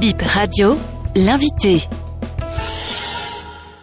[0.00, 0.76] Bip Radio,
[1.16, 1.80] l'invité.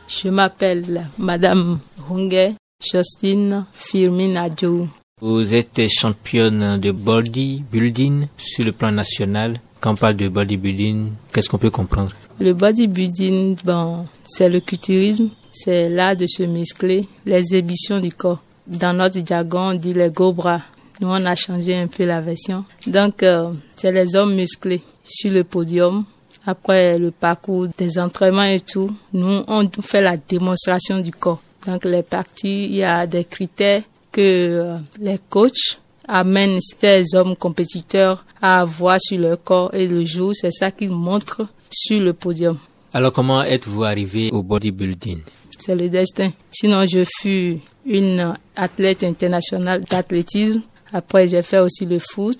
[0.07, 4.87] Je m'appelle Madame Runge Justine Firmin Adjou.
[5.21, 9.59] Vous êtes championne de bodybuilding sur le plan national.
[9.81, 12.13] Quand on parle de bodybuilding, qu'est-ce qu'on peut comprendre?
[12.39, 18.41] Le bodybuilding, bon, c'est le culturisme, c'est l'art de se muscler, l'exhibition du corps.
[18.67, 20.61] Dans notre jargon, on dit les gros bras.
[20.99, 22.63] Nous, on a changé un peu la version.
[22.87, 26.05] Donc, euh, c'est les hommes musclés sur le podium.
[26.47, 31.41] Après le parcours des entraînements et tout, nous, on fait la démonstration du corps.
[31.65, 33.81] Donc, les parties, il y a des critères
[34.11, 40.05] que euh, les coachs amènent ces hommes compétiteurs à avoir sur leur corps et le
[40.05, 42.57] jour, c'est ça qu'ils montrent sur le podium.
[42.93, 45.19] Alors, comment êtes-vous arrivé au bodybuilding?
[45.57, 46.31] C'est le destin.
[46.51, 50.61] Sinon, je fus une athlète internationale d'athlétisme.
[50.93, 52.39] Après, j'ai fait aussi le foot.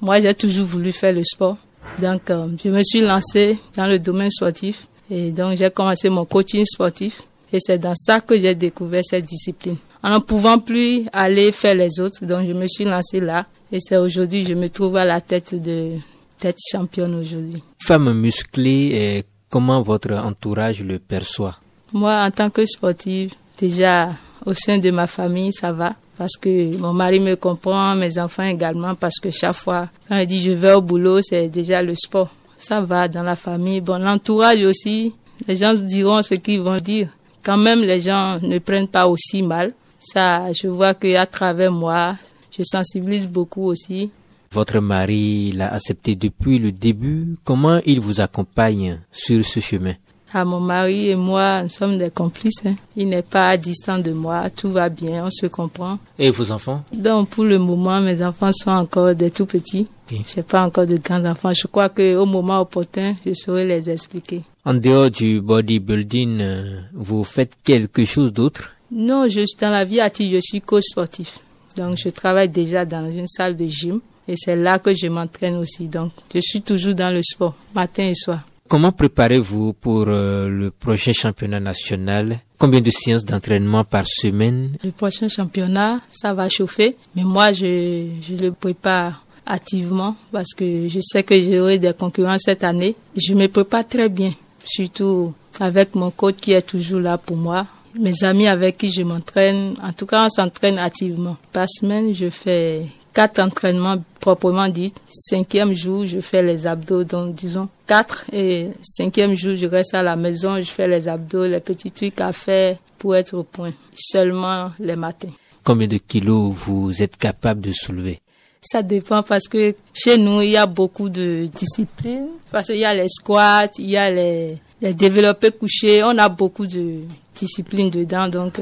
[0.00, 1.56] Moi, j'ai toujours voulu faire le sport.
[2.00, 4.88] Donc, euh, je me suis lancée dans le domaine sportif.
[5.10, 7.22] Et donc, j'ai commencé mon coaching sportif.
[7.52, 9.76] Et c'est dans ça que j'ai découvert cette discipline.
[10.02, 13.46] En ne pouvant plus aller faire les autres, donc je me suis lancée là.
[13.70, 15.92] Et c'est aujourd'hui, je me trouve à la tête de
[16.38, 17.62] tête championne aujourd'hui.
[17.78, 21.56] Femme musclée, comment votre entourage le perçoit?
[21.92, 24.10] Moi, en tant que sportive, déjà
[24.44, 25.94] au sein de ma famille, ça va.
[26.18, 30.26] Parce que mon mari me comprend, mes enfants également, parce que chaque fois, quand il
[30.26, 32.34] dit je vais au boulot, c'est déjà le sport.
[32.56, 33.80] Ça va dans la famille.
[33.80, 35.12] Bon, l'entourage aussi,
[35.48, 37.08] les gens diront ce qu'ils vont dire.
[37.42, 39.72] Quand même, les gens ne prennent pas aussi mal.
[39.98, 42.16] Ça, je vois qu'à travers moi,
[42.56, 44.10] je sensibilise beaucoup aussi.
[44.52, 47.36] Votre mari l'a accepté depuis le début.
[47.42, 49.94] Comment il vous accompagne sur ce chemin?
[50.34, 52.64] Ah, mon mari et moi, nous sommes des complices.
[52.64, 52.76] Hein.
[52.96, 54.48] Il n'est pas distant de moi.
[54.48, 55.98] Tout va bien, on se comprend.
[56.18, 56.82] Et vos enfants?
[56.92, 59.86] Donc, pour le moment, mes enfants sont encore des tout petits.
[60.10, 61.52] Je n'ai pas encore de grands enfants.
[61.54, 64.42] Je crois qu'au moment opportun, je saurai les expliquer.
[64.64, 68.72] En dehors du bodybuilding, euh, vous faites quelque chose d'autre?
[68.90, 71.38] Non, je suis dans la vie active, je suis coach sportif.
[71.76, 74.00] Donc, je travaille déjà dans une salle de gym.
[74.28, 75.88] Et c'est là que je m'entraîne aussi.
[75.88, 78.40] Donc, je suis toujours dans le sport, matin et soir.
[78.68, 82.38] Comment préparez-vous pour euh, le prochain championnat national?
[82.58, 84.76] Combien de séances d'entraînement par semaine?
[84.82, 90.88] Le prochain championnat, ça va chauffer, mais moi, je, je le prépare activement parce que
[90.88, 92.94] je sais que j'aurai des concurrents cette année.
[93.16, 94.32] Je me prépare très bien,
[94.64, 97.66] surtout avec mon coach qui est toujours là pour moi.
[97.98, 101.36] Mes amis avec qui je m'entraîne, en tout cas, on s'entraîne activement.
[101.52, 104.94] Par semaine, je fais quatre entraînements proprement dit.
[105.08, 108.24] Cinquième jour, je fais les abdos, donc disons quatre.
[108.32, 112.20] Et cinquième jour, je reste à la maison, je fais les abdos, les petits trucs
[112.20, 113.72] à faire pour être au point.
[113.96, 115.32] Seulement les matins.
[115.64, 118.20] Combien de kilos vous êtes capable de soulever?
[118.60, 122.28] Ça dépend parce que chez nous, il y a beaucoup de disciplines.
[122.52, 126.04] Parce qu'il y a les squats, il y a les, les développés couchés.
[126.04, 127.00] On a beaucoup de
[127.34, 128.60] disciplines dedans, donc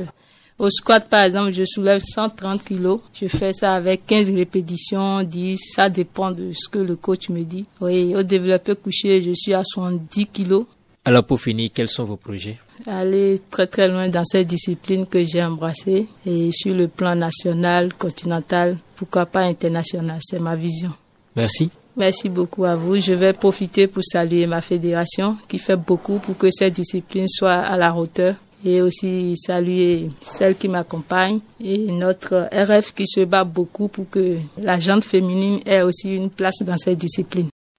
[0.60, 3.00] au squat, par exemple, je soulève 130 kilos.
[3.14, 5.58] Je fais ça avec 15 répétitions, 10.
[5.74, 7.64] Ça dépend de ce que le coach me dit.
[7.80, 10.66] Oui, au développé couché, je suis à 70 kilos.
[11.06, 12.58] Alors, pour finir, quels sont vos projets?
[12.86, 17.94] Aller très très loin dans cette discipline que j'ai embrassée et sur le plan national,
[17.94, 20.18] continental, pourquoi pas international.
[20.20, 20.92] C'est ma vision.
[21.36, 21.70] Merci.
[21.96, 23.00] Merci beaucoup à vous.
[23.00, 27.60] Je vais profiter pour saluer ma fédération qui fait beaucoup pour que cette discipline soit
[27.60, 28.34] à la hauteur
[28.64, 34.36] et aussi saluer celle qui m'accompagne et notre RF qui se bat beaucoup pour que
[34.58, 37.48] la gente féminine ait aussi une place dans cette discipline.